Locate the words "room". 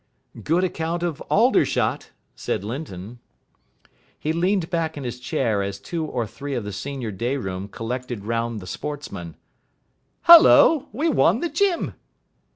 7.37-7.67